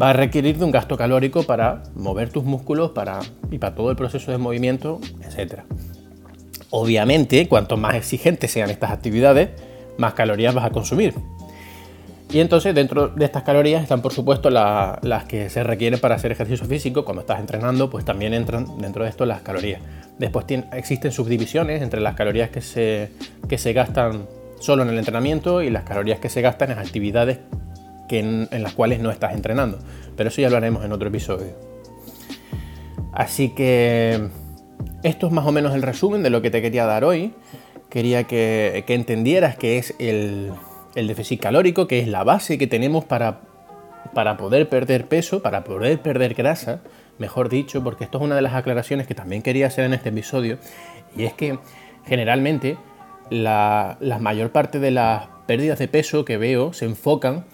va 0.01 0.11
a 0.11 0.13
requerir 0.13 0.59
de 0.59 0.65
un 0.65 0.71
gasto 0.71 0.97
calórico 0.97 1.43
para 1.43 1.83
mover 1.95 2.31
tus 2.31 2.45
músculos 2.45 2.93
para, 2.93 3.21
y 3.51 3.59
para 3.59 3.75
todo 3.75 3.91
el 3.91 3.97
proceso 3.97 4.31
de 4.31 4.39
movimiento, 4.39 5.01
etc. 5.23 5.63
Obviamente, 6.71 7.49
cuanto 7.49 7.77
más 7.77 7.97
exigentes 7.97 8.53
sean 8.53 8.71
estas 8.71 8.93
actividades, 8.93 9.51
más 9.99 10.15
calorías 10.15 10.55
vas 10.55 10.65
a 10.65 10.71
consumir. 10.71 11.15
Y 12.33 12.39
entonces 12.39 12.75
dentro 12.75 13.09
de 13.09 13.25
estas 13.25 13.43
calorías 13.43 13.83
están 13.83 14.03
por 14.03 14.13
supuesto 14.13 14.51
las 14.51 15.25
que 15.25 15.51
se 15.51 15.65
requieren 15.65 15.99
para 15.99 16.15
hacer 16.15 16.31
ejercicio 16.31 16.65
físico. 16.65 17.05
Cuando 17.05 17.23
estás 17.23 17.41
entrenando, 17.41 17.91
pues 17.91 18.05
también 18.05 18.35
entran 18.35 18.79
dentro 18.79 19.03
de 19.03 19.11
esto 19.11 19.27
las 19.27 19.41
calorías. 19.41 19.81
Después 20.19 20.47
existen 20.73 21.11
subdivisiones 21.11 21.83
entre 21.83 22.01
las 22.01 22.15
calorías 22.15 22.51
que 22.51 22.61
se, 22.61 23.11
que 23.49 23.59
se 23.59 23.73
gastan 23.73 24.27
solo 24.61 24.85
en 24.85 24.91
el 24.91 24.99
entrenamiento 24.99 25.61
y 25.63 25.71
las 25.71 25.83
calorías 25.83 26.21
que 26.21 26.29
se 26.29 26.41
gastan 26.41 26.71
en 26.71 26.79
actividades 26.79 27.41
que 28.09 28.21
en, 28.21 28.63
las 28.63 28.75
cuales 28.75 29.01
no 29.01 29.11
estás 29.11 29.35
entrenando. 29.35 29.79
Pero 30.17 30.29
eso 30.29 30.41
ya 30.41 30.51
lo 30.51 30.57
haremos 30.57 30.85
en 30.85 30.93
otro 30.93 31.09
episodio. 31.09 31.55
Así 33.13 33.49
que 33.49 34.29
esto 35.03 35.27
es 35.27 35.33
más 35.33 35.47
o 35.47 35.53
menos 35.53 35.75
el 35.75 35.83
resumen 35.83 36.23
de 36.23 36.31
lo 36.31 36.43
que 36.43 36.51
te 36.51 36.63
quería 36.63 36.87
dar 36.87 37.03
hoy. 37.03 37.35
Quería 37.89 38.25
que, 38.25 38.85
que 38.87 38.95
entendieras 38.95 39.57
que 39.57 39.79
es 39.79 39.97
el, 39.99 40.53
el 40.95 41.07
déficit 41.07 41.41
calórico, 41.41 41.87
que 41.87 42.01
es 42.01 42.09
la 42.09 42.25
base 42.25 42.59
que 42.59 42.67
tenemos 42.67 43.05
para, 43.05 43.41
para 44.15 44.37
poder 44.37 44.69
perder 44.69 45.07
peso, 45.07 45.43
para 45.43 45.65
poder 45.65 46.01
perder 46.01 46.35
grasa, 46.35 46.81
mejor 47.19 47.49
dicho, 47.49 47.83
porque 47.85 48.05
esto 48.05 48.19
es 48.19 48.25
una 48.25 48.37
de 48.37 48.43
las 48.43 48.55
aclaraciones 48.55 49.07
que 49.07 49.15
también 49.15 49.43
quería 49.43 49.67
hacer 49.67 49.85
en 49.85 49.95
este 49.95 50.09
episodio, 50.09 50.59
y 51.17 51.25
es 51.25 51.35
que 51.35 51.59
generalmente 52.07 52.77
la, 53.31 53.97
mayor 54.21 54.51
parte 54.51 54.79
de 54.79 54.91
las 54.91 55.29
pérdidas 55.47 55.79
de 55.79 55.89
peso 55.89 56.25
que 56.25 56.37
veo 56.37 56.73
se 56.73 56.85
enfocan 56.85 57.45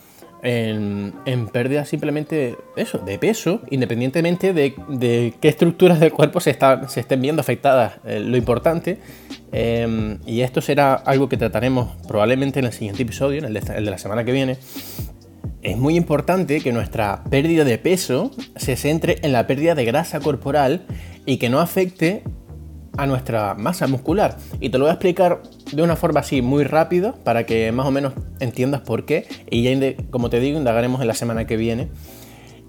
en, 0.46 1.12
pérdidas 1.52 1.88
simplemente 1.88 2.56
de 3.04 3.18
peso, 3.18 3.60
independientemente 3.70 4.52
de, 4.52 5.34
qué 5.40 5.48
estructuras 5.48 6.00
del 6.00 6.12
cuerpo 6.12 6.40
se, 6.40 6.56
se 6.88 7.00
estén 7.00 7.20
viendo 7.20 7.40
afectadas. 7.40 7.94
Eh, 8.06 8.20
lo 8.20 8.36
importante 8.36 8.98
Em, 9.52 10.18
y 10.26 10.42
esto 10.42 10.60
será 10.60 10.94
algo 10.94 11.28
que 11.28 11.36
trataremos 11.36 11.96
probablemente 12.06 12.58
en 12.58 12.66
el 12.66 12.72
siguiente 12.72 13.04
episodio, 13.04 13.38
en 13.38 13.44
el 13.46 13.54
de, 13.54 13.80
la 13.80 13.98
semana 13.98 14.24
que 14.24 14.32
viene. 14.32 14.58
Es 15.62 15.76
muy 15.76 15.96
importante 15.96 16.60
que 16.60 16.72
nuestra 16.72 17.24
pérdida 17.30 17.64
de 17.64 17.78
peso 17.78 18.30
se 18.56 18.76
centre 18.76 19.16
en 19.22 19.32
la 19.32 19.46
pérdida 19.46 19.74
de 19.74 19.84
grasa 19.84 20.20
corporal 20.20 20.84
y 21.24 21.38
que 21.38 21.48
no 21.48 21.60
afecte 21.60 22.22
a 22.96 23.06
nuestra 23.06 23.54
masa 23.54 23.86
muscular. 23.86 24.36
Y 24.60 24.68
te 24.68 24.78
lo 24.78 24.84
voy 24.84 24.90
a 24.90 24.94
explicar 24.94 25.42
de 25.72 25.82
una 25.82 25.96
forma 25.96 26.20
así 26.20 26.42
muy 26.42 26.64
rápida 26.64 27.14
para 27.24 27.44
que 27.46 27.72
más 27.72 27.86
o 27.86 27.90
menos 27.90 28.12
entiendas 28.40 28.80
por 28.82 29.04
qué. 29.04 29.26
Y 29.50 29.62
ya, 29.62 29.94
como 30.10 30.30
te 30.30 30.40
digo, 30.40 30.58
indagaremos 30.58 31.00
en 31.00 31.08
la 31.08 31.14
semana 31.14 31.46
que 31.46 31.56
viene. 31.56 31.88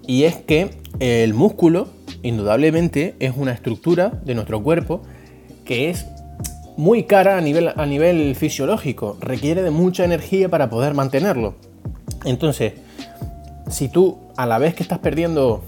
Y 0.06 0.24
es 0.24 0.36
que 0.36 0.70
el 1.00 1.34
músculo, 1.34 1.88
indudablemente, 2.22 3.14
es 3.20 3.34
una 3.36 3.52
estructura 3.52 4.20
de 4.24 4.34
nuestro 4.34 4.62
cuerpo 4.62 5.02
que 5.64 5.90
es 5.90 6.06
muy 6.76 7.04
cara 7.04 7.36
a 7.36 7.40
nivel, 7.40 7.72
a 7.74 7.86
nivel 7.86 8.34
fisiológico, 8.34 9.18
requiere 9.20 9.62
de 9.62 9.70
mucha 9.70 10.04
energía 10.04 10.48
para 10.48 10.70
poder 10.70 10.94
mantenerlo. 10.94 11.56
Entonces, 12.24 12.74
si 13.70 13.88
tú 13.88 14.18
a 14.36 14.46
la 14.46 14.58
vez 14.58 14.74
que 14.74 14.82
estás 14.82 15.00
perdiendo 15.00 15.62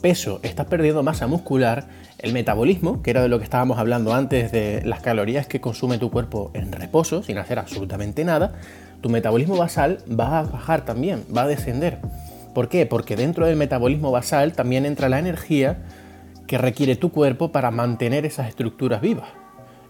peso, 0.00 0.38
estás 0.42 0.66
perdiendo 0.66 1.02
masa 1.02 1.26
muscular, 1.26 1.88
el 2.22 2.32
metabolismo, 2.32 3.02
que 3.02 3.10
era 3.10 3.22
de 3.22 3.28
lo 3.28 3.38
que 3.38 3.44
estábamos 3.44 3.78
hablando 3.78 4.14
antes 4.14 4.52
de 4.52 4.82
las 4.84 5.00
calorías 5.00 5.46
que 5.46 5.60
consume 5.60 5.98
tu 5.98 6.10
cuerpo 6.10 6.50
en 6.54 6.70
reposo, 6.72 7.22
sin 7.22 7.38
hacer 7.38 7.58
absolutamente 7.58 8.24
nada, 8.24 8.54
tu 9.00 9.08
metabolismo 9.08 9.56
basal 9.56 9.98
va 10.08 10.40
a 10.40 10.42
bajar 10.42 10.84
también, 10.84 11.24
va 11.34 11.42
a 11.42 11.46
descender. 11.46 11.98
¿Por 12.54 12.68
qué? 12.68 12.86
Porque 12.86 13.16
dentro 13.16 13.46
del 13.46 13.56
metabolismo 13.56 14.10
basal 14.10 14.52
también 14.52 14.84
entra 14.84 15.08
la 15.08 15.18
energía 15.18 15.78
que 16.46 16.58
requiere 16.58 16.96
tu 16.96 17.12
cuerpo 17.12 17.52
para 17.52 17.70
mantener 17.70 18.26
esas 18.26 18.48
estructuras 18.48 19.00
vivas. 19.00 19.28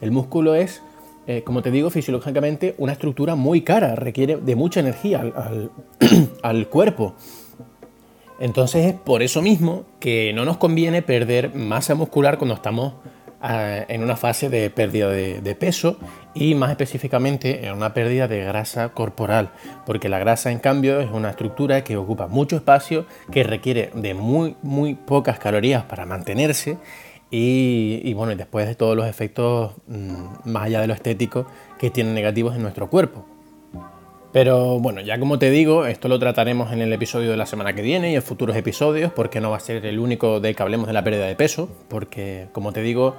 El 0.01 0.13
músculo 0.13 0.55
es, 0.55 0.83
eh, 1.27 1.43
como 1.43 1.63
te 1.63 1.71
digo, 1.71 1.91
fisiológicamente 1.91 2.75
una 2.79 2.93
estructura 2.93 3.35
muy 3.35 3.63
cara, 3.63 3.97
requiere 3.97 4.37
de 4.37 4.57
mucha 4.57 4.81
energía 4.81 5.23
al, 6.43 6.69
cuerpo. 6.71 7.15
Entonces 8.41 8.87
es 8.87 8.95
por 8.95 9.23
eso 9.23 9.43
mismo 9.43 9.85
que 10.01 10.33
no 10.33 10.45
nos 10.47 10.57
conviene 10.57 11.03
perder 11.03 11.55
masa 11.55 11.95
muscular 11.95 12.39
cuando 12.39 12.55
estamos 12.55 12.95
ah, 13.43 13.85
en 13.87 14.03
una 14.03 14.17
fase 14.17 14.49
de 14.49 14.71
pérdida 14.71 15.11
de, 15.11 15.55
peso 15.55 15.99
y 16.35 16.55
más 16.55 16.71
específicamente 16.71 17.67
en 17.67 17.75
una 17.75 17.93
pérdida 17.93 18.29
de 18.29 18.43
grasa 18.43 18.89
corporal, 18.95 19.51
porque 19.85 20.09
la 20.09 20.19
grasa 20.19 20.51
en 20.51 20.59
cambio 20.59 21.01
es 21.01 21.11
una 21.11 21.31
estructura 21.31 21.85
que 21.85 21.99
ocupa 21.99 22.29
mucho 22.29 22.57
espacio, 22.57 23.05
que 23.31 23.43
requiere 23.43 23.91
de 23.95 24.15
muy 24.15 24.57
muy 24.63 24.95
pocas 24.95 25.39
calorías 25.39 25.85
para 25.85 26.07
mantenerse 26.07 26.79
y, 27.31 28.13
bueno, 28.15 28.35
después 28.35 28.67
de 28.67 28.75
todos 28.75 28.97
los 28.97 29.07
efectos, 29.07 29.75
mm, 29.87 30.51
más 30.51 30.65
allá 30.65 30.81
de 30.81 30.89
lo 30.89 30.95
estético, 30.95 31.47
que 31.79 31.91
tienen 31.91 32.15
negativos 32.15 32.57
en 32.57 32.63
nuestro 32.63 32.91
cuerpo. 32.91 33.25
Pero 34.33 34.79
bueno, 34.79 35.01
ya 35.01 35.19
como 35.19 35.39
te 35.39 35.51
digo, 35.51 35.87
esto 35.87 36.09
lo 36.09 36.19
trataremos 36.21 36.73
en 36.73 36.81
el 36.81 36.93
episodio 36.93 37.31
de 37.31 37.37
la 37.37 37.47
semana 37.47 37.73
que 37.73 37.83
viene 37.83 38.13
y 38.13 38.15
en 38.15 38.23
futuros 38.23 38.57
episodios, 38.57 39.13
porque 39.13 39.41
no 39.41 39.51
va 39.51 39.57
a 39.57 39.61
ser 39.61 39.85
el 39.85 39.99
único 39.99 40.39
de 40.39 40.55
que 40.55 40.63
hablemos 40.63 40.87
de 40.87 40.93
la 40.93 41.03
pérdida 41.03 41.27
de 41.27 41.35
peso, 41.35 41.69
porque 41.89 42.47
como 42.53 42.73
te 42.73 42.81
digo, 42.81 43.17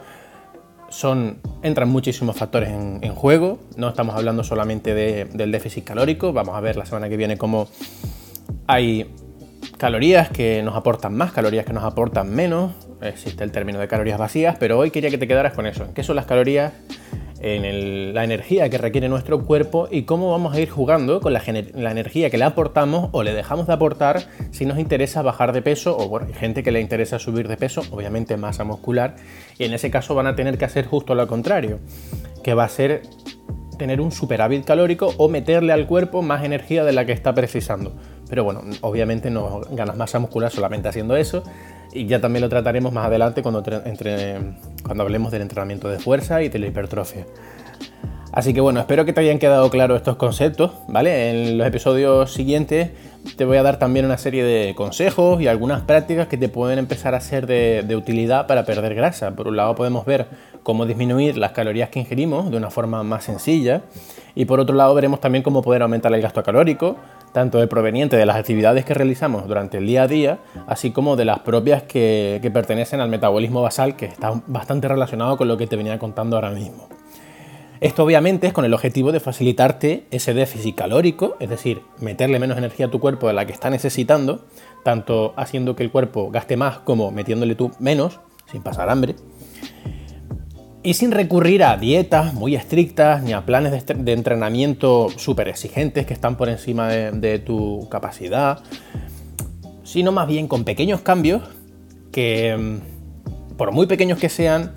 son, 0.87 1.39
entran 1.63 1.89
muchísimos 1.89 2.37
factores 2.37 2.69
en, 2.69 3.15
juego, 3.15 3.59
no 3.75 3.89
estamos 3.89 4.15
hablando 4.15 4.43
solamente 4.43 4.93
del 4.93 5.51
déficit 5.51 5.83
calórico, 5.83 6.31
vamos 6.31 6.55
a 6.55 6.61
ver 6.61 6.77
la 6.77 6.85
semana 6.85 7.09
que 7.09 7.17
viene 7.17 7.37
cómo 7.37 7.67
hay 8.67 9.13
calorías 9.77 10.29
que 10.29 10.63
nos 10.63 10.75
aportan 10.75 11.13
más, 11.13 11.33
calorías 11.33 11.65
que 11.65 11.73
nos 11.73 11.83
aportan 11.83 12.33
menos, 12.33 12.71
existe 13.01 13.43
el 13.43 13.51
término 13.51 13.79
de 13.79 13.87
calorías 13.87 14.17
vacías, 14.17 14.55
pero 14.59 14.77
hoy 14.77 14.91
quería 14.91 15.09
que 15.09 15.17
te 15.17 15.27
quedaras 15.27 15.53
con 15.53 15.65
eso, 15.65 15.93
qué 15.93 16.03
son 16.03 16.15
las 16.15 16.25
calorías, 16.25 16.71
en 17.41 18.13
la 18.13 18.23
energía 18.23 18.69
que 18.69 18.77
requiere 18.77 19.09
nuestro 19.09 19.43
cuerpo 19.43 19.87
y 19.89 20.03
cómo 20.03 20.31
vamos 20.31 20.53
a 20.53 20.59
ir 20.59 20.69
jugando 20.69 21.21
con 21.21 21.33
la, 21.33 21.41
energía 21.43 22.29
que 22.29 22.37
le 22.37 22.43
aportamos 22.43 23.09
o 23.11 23.23
le 23.23 23.33
dejamos 23.33 23.67
de 23.67 23.73
aportar 23.73 24.27
si 24.51 24.65
nos 24.65 24.77
interesa 24.77 25.21
bajar 25.21 25.51
de 25.51 25.61
peso 25.61 25.97
o 25.97 26.07
bueno, 26.07 26.27
hay 26.27 26.33
gente 26.33 26.63
que 26.63 26.71
le 26.71 26.79
interesa 26.79 27.19
subir 27.19 27.47
de 27.47 27.57
peso, 27.57 27.81
obviamente 27.91 28.37
masa 28.37 28.63
muscular, 28.63 29.15
y 29.57 29.63
en 29.63 29.73
ese 29.73 29.89
caso 29.89 30.13
van 30.13 30.27
a 30.27 30.35
tener 30.35 30.57
que 30.57 30.65
hacer 30.65 30.85
justo 30.85 31.15
lo 31.15 31.27
contrario, 31.27 31.79
que 32.43 32.53
va 32.53 32.65
a 32.65 32.69
ser 32.69 33.01
tener 33.77 33.99
un 33.99 34.11
superávit 34.11 34.63
calórico 34.63 35.11
o 35.17 35.27
meterle 35.27 35.73
al 35.73 35.87
cuerpo 35.87 36.21
más 36.21 36.43
energía 36.43 36.83
de 36.83 36.91
la 36.91 37.05
que 37.05 37.13
está 37.13 37.33
precisando. 37.33 37.95
Pero 38.31 38.45
bueno, 38.45 38.61
obviamente 38.79 39.29
no 39.29 39.59
ganas 39.71 39.97
masa 39.97 40.17
muscular 40.17 40.49
solamente 40.49 40.87
haciendo 40.87 41.17
eso. 41.17 41.43
Y 41.91 42.05
ya 42.05 42.21
también 42.21 42.41
lo 42.41 42.47
trataremos 42.47 42.93
más 42.93 43.05
adelante 43.05 43.41
cuando, 43.41 43.61
entre, 43.83 44.37
cuando 44.85 45.03
hablemos 45.03 45.33
del 45.33 45.41
entrenamiento 45.41 45.89
de 45.89 45.99
fuerza 45.99 46.41
y 46.41 46.47
de 46.47 46.57
la 46.57 46.67
hipertrofia. 46.67 47.25
Así 48.31 48.53
que 48.53 48.61
bueno, 48.61 48.79
espero 48.79 49.03
que 49.03 49.11
te 49.11 49.19
hayan 49.19 49.37
quedado 49.37 49.69
claros 49.69 49.97
estos 49.97 50.15
conceptos, 50.15 50.71
¿vale? 50.87 51.29
En 51.29 51.57
los 51.57 51.67
episodios 51.67 52.31
siguientes 52.31 52.91
te 53.35 53.43
voy 53.43 53.57
a 53.57 53.63
dar 53.63 53.79
también 53.79 54.05
una 54.05 54.17
serie 54.17 54.45
de 54.45 54.73
consejos 54.75 55.41
y 55.41 55.47
algunas 55.47 55.81
prácticas 55.81 56.27
que 56.27 56.37
te 56.37 56.47
pueden 56.47 56.79
empezar 56.79 57.13
a 57.13 57.19
ser 57.19 57.47
de, 57.47 57.83
de, 57.85 57.97
utilidad 57.97 58.47
para 58.47 58.63
perder 58.63 58.95
grasa. 58.95 59.31
Por 59.31 59.49
un 59.49 59.57
lado 59.57 59.75
podemos 59.75 60.05
ver 60.05 60.27
cómo 60.63 60.85
disminuir 60.85 61.37
las 61.37 61.51
calorías 61.51 61.89
que 61.89 61.99
ingerimos 61.99 62.49
de 62.49 62.55
una 62.55 62.69
forma 62.69 63.03
más 63.03 63.25
sencilla 63.25 63.81
y 64.33 64.45
por 64.45 64.61
otro 64.61 64.75
lado 64.75 64.93
veremos 64.95 65.19
también 65.19 65.43
cómo 65.43 65.61
poder 65.61 65.81
aumentar 65.81 66.13
el 66.13 66.21
gasto 66.21 66.41
calórico, 66.41 66.95
tanto 67.31 67.61
el 67.61 67.67
proveniente 67.67 68.17
de 68.17 68.25
las 68.25 68.35
actividades 68.35 68.85
que 68.85 68.93
realizamos 68.93 69.47
durante 69.47 69.77
el 69.77 69.87
día 69.87 70.03
a 70.03 70.07
día, 70.07 70.39
así 70.67 70.91
como 70.91 71.15
de 71.15 71.25
las 71.25 71.39
propias 71.39 71.83
que, 71.83 72.49
pertenecen 72.53 72.99
al 72.99 73.09
metabolismo 73.09 73.61
basal, 73.61 73.95
que 73.95 74.05
está 74.05 74.41
bastante 74.47 74.87
relacionado 74.87 75.37
con 75.37 75.47
lo 75.47 75.57
que 75.57 75.67
te 75.67 75.75
venía 75.75 75.97
contando 75.97 76.35
ahora 76.35 76.51
mismo. 76.51 76.89
Esto 77.79 78.03
obviamente 78.03 78.45
es 78.45 78.53
con 78.53 78.65
el 78.65 78.73
objetivo 78.73 79.11
de 79.11 79.19
facilitarte 79.19 80.05
ese 80.11 80.33
déficit 80.33 80.75
calórico, 80.75 81.37
es 81.39 81.49
decir, 81.49 81.81
meterle 81.99 82.37
menos 82.37 82.57
energía 82.57 82.87
a 82.87 82.91
tu 82.91 82.99
cuerpo 82.99 83.27
de 83.27 83.33
la 83.33 83.45
que 83.45 83.53
está 83.53 83.69
necesitando, 83.69 84.45
tanto 84.83 85.33
haciendo 85.35 85.75
que 85.75 85.83
el 85.83 85.91
cuerpo 85.91 86.29
gaste 86.29 86.57
más 86.57 86.79
como 86.79 87.09
metiéndole 87.11 87.55
tú 87.55 87.71
menos, 87.79 88.19
sin 88.51 88.61
pasar 88.61 88.89
hambre 88.89 89.15
y 90.83 90.95
sin 90.95 91.11
recurrir 91.11 91.63
a 91.63 91.77
dietas 91.77 92.33
muy 92.33 92.55
estrictas 92.55 93.21
ni 93.23 93.33
a 93.33 93.45
planes 93.45 93.85
de, 93.85 94.13
entrenamiento 94.13 95.09
súper 95.15 95.47
exigentes 95.47 96.05
que 96.05 96.13
están 96.13 96.37
por 96.37 96.49
encima 96.49 96.89
de, 96.89 97.39
tu 97.39 97.87
capacidad, 97.89 98.59
sino 99.83 100.11
más 100.11 100.27
bien 100.27 100.47
con 100.47 100.63
pequeños 100.63 101.01
cambios 101.01 101.43
que, 102.11 102.55
mm, 102.57 103.55
por 103.57 103.71
muy 103.71 103.85
pequeños 103.85 104.17
que 104.17 104.29
sean, 104.29 104.73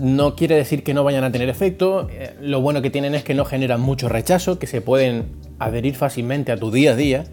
no 0.00 0.34
quiere 0.34 0.56
decir 0.56 0.82
que 0.82 0.94
no 0.94 1.04
vayan 1.04 1.22
a 1.22 1.30
tener 1.30 1.48
efecto. 1.48 2.08
Eh, 2.10 2.34
lo 2.40 2.60
bueno 2.60 2.82
que 2.82 2.90
tienen 2.90 3.14
es 3.14 3.22
que 3.22 3.34
no 3.34 3.44
generan 3.44 3.80
mucho 3.80 4.08
rechazo, 4.08 4.58
que 4.58 4.66
se 4.66 4.80
pueden 4.80 5.26
adherir 5.58 5.94
fácilmente 5.94 6.50
a 6.50 6.56
tu 6.56 6.72
día 6.72 6.92
a 6.92 6.96
día, 6.96 7.24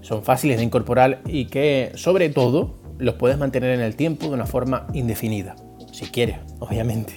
son 0.00 0.22
fáciles 0.22 0.58
de 0.58 0.64
incorporar 0.64 1.20
y 1.26 1.46
que 1.46 1.92
sobre 1.94 2.28
todo 2.28 2.78
los 2.98 3.14
puedes 3.14 3.38
mantener 3.38 3.70
en 3.70 3.80
el 3.80 3.96
tiempo 3.96 4.26
de 4.26 4.34
una 4.34 4.46
forma 4.46 4.86
indefinida, 4.92 5.56
si 6.00 6.10
quieres, 6.10 6.36
obviamente. 6.60 7.12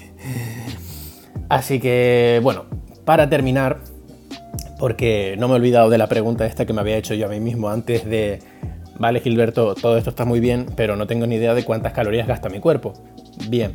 Así 1.50 1.80
que 1.80 2.40
bueno, 2.44 2.66
para 3.06 3.30
terminar, 3.30 3.80
porque 4.78 5.36
no 5.40 5.48
me 5.48 5.54
he 5.54 5.58
olvidado 5.58 5.90
de 5.90 5.98
la 5.98 6.08
pregunta 6.08 6.46
esta 6.46 6.66
que 6.66 6.74
me 6.74 6.82
había 6.82 6.98
hecho 6.98 7.14
yo 7.14 7.28
a 7.28 7.30
mí 7.30 7.40
mismo 7.40 7.70
antes 7.70 8.06
de, 8.06 8.40
vale 8.98 9.22
Gilberto, 9.22 9.74
todo 9.76 9.98
esto 9.98 10.10
está 10.10 10.26
muy 10.26 10.42
bien, 10.42 10.66
pero 10.76 10.98
no 10.98 11.08
tengo 11.08 11.26
ni 11.28 11.36
idea 11.36 11.54
de 11.54 11.64
cuántas 11.64 11.94
calorías 11.94 12.28
gasta 12.28 12.50
mi 12.50 12.60
cuerpo. 12.60 12.94
Bien, 13.48 13.74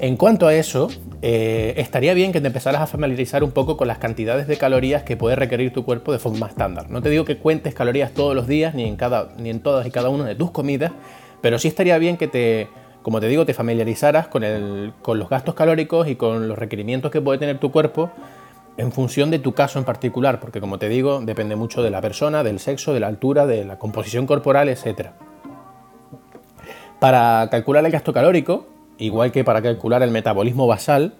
en 0.00 0.16
cuanto 0.16 0.48
a 0.48 0.54
eso, 0.54 0.88
eh, 1.22 1.74
estaría 1.76 2.12
bien 2.14 2.32
que 2.32 2.40
te 2.40 2.48
empezaras 2.48 2.80
a 2.80 2.86
familiarizar 2.88 3.44
un 3.44 3.52
poco 3.52 3.76
con 3.76 3.86
las 3.86 3.98
cantidades 3.98 4.48
de 4.48 4.56
calorías 4.56 5.04
que 5.04 5.16
puede 5.16 5.36
requerir 5.36 5.72
tu 5.72 5.84
cuerpo 5.84 6.12
de 6.12 6.18
forma 6.18 6.48
estándar. 6.48 6.90
No 6.90 7.02
te 7.02 7.10
digo 7.10 7.24
que 7.24 7.36
cuentes 7.36 7.72
calorías 7.72 8.12
todos 8.12 8.34
los 8.34 8.48
días, 8.48 8.74
ni 8.74 8.84
en, 8.84 8.96
cada, 8.96 9.28
ni 9.38 9.50
en 9.50 9.60
todas 9.60 9.86
y 9.86 9.92
cada 9.92 10.08
una 10.08 10.24
de 10.24 10.34
tus 10.34 10.50
comidas, 10.50 10.90
pero 11.40 11.58
sí 11.60 11.68
estaría 11.68 11.98
bien 11.98 12.16
que 12.16 12.26
te, 12.26 12.68
como 13.02 13.20
te 13.20 13.28
digo, 13.28 13.46
te 13.46 13.54
familiarizaras 13.54 14.28
con, 14.28 14.42
con 15.02 15.18
los 15.18 15.28
gastos 15.28 15.54
calóricos 15.54 16.08
y 16.08 16.16
con 16.16 16.48
los 16.48 16.58
requerimientos 16.58 17.10
que 17.10 17.20
puede 17.20 17.38
tener 17.38 17.58
tu 17.58 17.70
cuerpo 17.70 18.10
en 18.76 18.92
función 18.92 19.30
de 19.30 19.38
tu 19.38 19.52
caso 19.52 19.78
en 19.78 19.84
particular, 19.84 20.40
porque 20.40 20.60
como 20.60 20.78
te 20.78 20.88
digo, 20.88 21.20
depende 21.20 21.56
mucho 21.56 21.82
de 21.82 21.90
la 21.90 22.00
persona, 22.00 22.42
del 22.42 22.58
sexo, 22.60 22.94
de 22.94 23.00
la 23.00 23.08
altura, 23.08 23.46
de 23.46 23.64
la 23.64 23.78
composición 23.78 24.26
corporal, 24.26 24.68
etc. 24.68 25.10
Para 26.98 27.48
calcular 27.50 27.84
el 27.84 27.92
gasto 27.92 28.12
calórico, 28.12 28.66
igual 28.98 29.32
que 29.32 29.44
para 29.44 29.60
calcular 29.60 30.02
el 30.02 30.10
metabolismo 30.10 30.66
basal, 30.66 31.14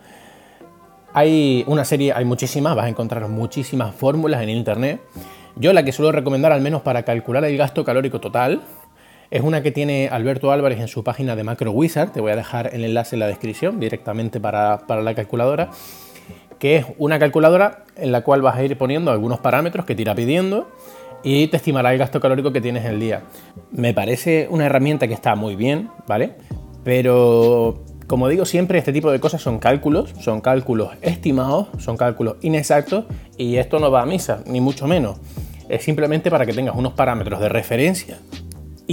hay 1.13 1.65
una 1.67 1.85
serie, 1.85 2.13
hay 2.13 2.25
muchísimas, 2.25 2.77
vas 2.77 2.87
a 2.87 2.89
encontrar 2.89 3.29
muchísimas 3.29 3.95
fórmulas 3.95 4.43
en 4.43 4.51
internet. 4.51 5.01
Yo 5.57 5.73
la 5.73 5.83
que 5.83 5.93
suelo 5.93 6.13
recomendar, 6.13 6.53
al 6.53 6.61
menos 6.61 6.83
para 6.83 7.03
calcular 7.03 7.45
el 7.45 7.57
gasto 7.57 7.85
calórico 7.85 8.21
total, 8.21 8.63
es 9.31 9.43
una 9.43 9.63
que 9.63 9.71
tiene 9.71 10.09
Alberto 10.09 10.51
Álvarez 10.51 10.81
en 10.81 10.89
su 10.89 11.05
página 11.05 11.37
de 11.37 11.45
Macro 11.45 11.71
Wizard. 11.71 12.11
Te 12.11 12.21
voy 12.21 12.33
a 12.33 12.37
dejar 12.37 12.75
el 12.75 12.85
enlace 12.85 13.15
en 13.15 13.21
la 13.21 13.29
descripción 13.29 13.79
directamente 13.79 14.41
para, 14.41 14.81
la 14.89 15.15
calculadora. 15.15 15.71
Que 16.59 16.77
es 16.77 16.87
una 16.99 17.19
calculadora 17.19 17.85
en 17.97 18.11
la 18.11 18.23
cual 18.23 18.43
vas 18.43 18.57
a 18.57 18.65
ir 18.65 18.77
poniendo 18.77 19.13
algunos 19.13 19.39
parámetros 19.39 19.87
que 19.87 19.95
te 19.95 20.03
irá 20.03 20.15
pidiendo 20.15 20.69
y 21.23 21.47
te 21.47 21.57
estimará 21.59 21.93
el 21.93 21.99
gasto 21.99 22.21
calórico 22.21 22.53
que 22.53 22.61
tienes 22.61 22.85
en 22.85 22.93
el 22.93 23.01
día. 23.01 23.23
Me 23.71 23.95
parece 23.95 24.49
una 24.51 24.67
herramienta 24.67 25.07
que 25.07 25.15
está 25.15 25.37
muy 25.37 25.55
bien, 25.55 25.91
¿vale? 26.09 26.33
Pero 26.83 27.85
como 28.09 28.27
digo 28.29 28.45
siempre, 28.45 28.79
este 28.79 28.93
tipo 28.93 29.13
de 29.13 29.21
cosas 29.21 29.41
son 29.41 29.61
cálculos, 29.61 30.13
son 30.21 30.41
cálculos 30.41 30.91
estimados, 31.03 31.69
son 31.79 31.97
cálculos 31.97 32.37
inexactos 32.41 33.05
y 33.39 33.57
esto 33.57 33.79
no 33.79 33.93
va 33.93 34.03
a 34.03 34.07
misa, 34.07 34.43
ni 34.47 34.61
mucho 34.61 34.89
menos. 34.89 35.19
Es 35.69 35.85
simplemente 35.85 36.31
para 36.31 36.45
que 36.45 36.53
tengas 36.53 36.75
unos 36.75 36.95
parámetros 36.95 37.39
de 37.41 37.49
referencia 37.49 38.19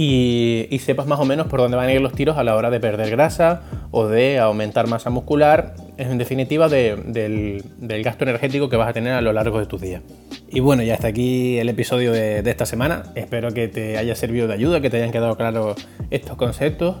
y, 0.00 0.78
sepas 0.78 1.08
más 1.08 1.18
o 1.18 1.24
menos 1.24 1.48
por 1.48 1.58
dónde 1.58 1.76
van 1.76 1.88
a 1.88 1.92
ir 1.92 2.00
los 2.00 2.12
tiros 2.12 2.38
a 2.38 2.44
la 2.44 2.54
hora 2.54 2.70
de 2.70 2.78
perder 2.78 3.10
grasa 3.10 3.62
o 3.90 4.06
de 4.06 4.38
aumentar 4.38 4.86
masa 4.86 5.10
muscular, 5.10 5.74
en 5.96 6.18
definitiva 6.18 6.68
del, 6.68 7.64
gasto 8.04 8.22
energético 8.22 8.68
que 8.68 8.76
vas 8.76 8.88
a 8.88 8.92
tener 8.92 9.14
a 9.14 9.20
lo 9.20 9.32
largo 9.32 9.58
de 9.58 9.66
tus 9.66 9.80
días. 9.80 10.02
Y 10.50 10.60
bueno, 10.60 10.84
ya 10.84 10.94
está 10.94 11.08
aquí 11.08 11.58
el 11.58 11.68
episodio 11.68 12.12
de, 12.12 12.42
de 12.42 12.50
esta 12.50 12.64
semana. 12.64 13.02
Espero 13.16 13.52
que 13.52 13.66
te 13.66 13.98
haya 13.98 14.14
servido 14.14 14.46
de 14.46 14.54
ayuda, 14.54 14.80
que 14.80 14.88
te 14.88 14.98
hayan 14.98 15.10
quedado 15.10 15.36
claros 15.36 15.76
estos 16.10 16.36
conceptos. 16.36 16.98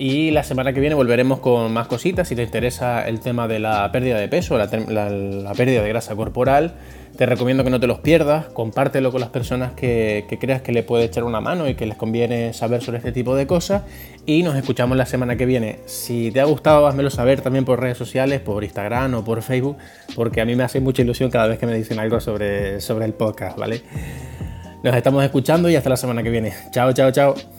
Y 0.00 0.30
la 0.30 0.44
semana 0.44 0.72
que 0.72 0.78
viene 0.78 0.94
volveremos 0.94 1.40
con 1.40 1.72
más 1.72 1.88
cositas. 1.88 2.28
Si 2.28 2.36
te 2.36 2.44
interesa 2.44 3.08
el 3.08 3.18
tema 3.18 3.48
de 3.48 3.58
la 3.58 3.90
pérdida 3.90 4.16
de 4.16 4.28
peso, 4.28 4.56
la, 4.56 4.68
pérdida 5.56 5.82
de 5.82 5.88
grasa 5.88 6.14
corporal, 6.14 6.74
te 7.16 7.26
recomiendo 7.26 7.64
que 7.64 7.70
no 7.70 7.80
te 7.80 7.88
los 7.88 7.98
pierdas, 7.98 8.46
compártelo 8.46 9.10
con 9.10 9.20
las 9.20 9.30
personas 9.30 9.72
que, 9.72 10.24
creas 10.40 10.62
que 10.62 10.70
le 10.70 10.84
puede 10.84 11.06
echar 11.06 11.24
una 11.24 11.40
mano 11.40 11.68
y 11.68 11.74
que 11.74 11.84
les 11.84 11.96
conviene 11.96 12.52
saber 12.52 12.80
sobre 12.80 12.98
este 12.98 13.10
tipo 13.10 13.34
de 13.34 13.48
cosas. 13.48 13.82
Y 14.24 14.44
nos 14.44 14.54
escuchamos 14.54 14.96
la 14.96 15.04
semana 15.04 15.34
que 15.34 15.46
viene. 15.46 15.80
Si 15.86 16.30
te 16.30 16.40
ha 16.40 16.44
gustado, 16.44 16.86
házmelo 16.86 17.10
saber 17.10 17.40
también 17.40 17.64
por 17.64 17.80
redes 17.80 17.98
sociales, 17.98 18.40
por 18.40 18.62
Instagram 18.62 19.14
o 19.14 19.24
por 19.24 19.42
Facebook, 19.42 19.78
porque 20.14 20.40
a 20.40 20.44
mí 20.44 20.54
me 20.54 20.62
hace 20.62 20.78
mucha 20.78 21.02
ilusión 21.02 21.28
cada 21.28 21.48
vez 21.48 21.58
que 21.58 21.66
me 21.66 21.74
dicen 21.74 21.98
algo 21.98 22.20
sobre, 22.20 22.80
sobre 22.80 23.04
el 23.04 23.14
podcast, 23.14 23.58
¿vale? 23.58 23.82
Nos 24.84 24.94
estamos 24.94 25.24
escuchando 25.24 25.68
y 25.68 25.74
hasta 25.74 25.90
la 25.90 25.96
semana 25.96 26.22
que 26.22 26.30
viene. 26.30 26.52
Chao, 26.70 26.92
chao, 26.92 27.10
chao. 27.10 27.57